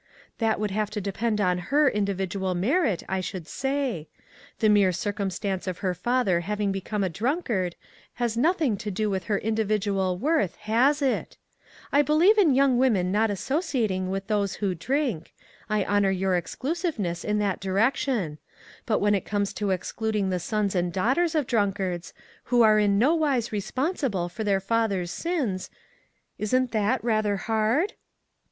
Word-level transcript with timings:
"That 0.39 0.59
would 0.59 0.71
have 0.71 0.89
to 0.97 0.99
depend 0.99 1.39
on 1.39 1.59
her 1.69 1.87
in 1.87 2.05
dividual 2.05 2.55
merit, 2.55 3.03
I 3.07 3.21
should 3.21 3.47
say. 3.47 4.07
The 4.57 4.67
mere 4.67 4.91
cir 4.91 5.13
cumstance 5.13 5.67
of 5.67 5.77
her 5.85 5.93
father 5.93 6.39
having 6.39 6.71
become 6.71 7.03
a 7.03 7.07
drunkard 7.07 7.75
has 8.15 8.35
nothing 8.35 8.77
to 8.77 8.89
do 8.89 9.11
with 9.11 9.25
her 9.25 9.37
in 9.37 9.53
dividual 9.53 10.17
worth, 10.17 10.55
has 10.65 11.03
it? 11.03 11.37
I 11.91 12.01
believe 12.01 12.39
in 12.39 12.55
young 12.55 12.79
SOCIETY 12.79 12.97
CIRCLES. 12.97 12.97
85 12.99 13.05
women 13.05 13.11
not 13.11 13.29
associating 13.29 14.09
with 14.09 14.25
those 14.25 14.55
who 14.55 14.73
drink. 14.73 15.35
I 15.69 15.85
honor 15.85 16.09
your 16.09 16.35
exclusiveness 16.35 17.23
in 17.23 17.37
that 17.37 17.59
direction; 17.59 18.39
but 18.87 18.97
when 19.01 19.13
it 19.13 19.23
comes 19.23 19.53
to 19.53 19.69
excluding 19.69 20.31
the 20.31 20.39
sons 20.39 20.73
and 20.73 20.91
daughters 20.91 21.35
of 21.35 21.45
drunkards, 21.45 22.11
who 22.45 22.63
are 22.63 22.79
in 22.79 22.97
no 22.97 23.13
wise 23.13 23.51
responsible 23.51 24.29
for 24.29 24.43
their 24.43 24.59
father's 24.59 25.11
sins, 25.11 25.69
isn't 26.39 26.71
that 26.71 27.03
rather 27.03 27.37
hard?" 27.37 27.93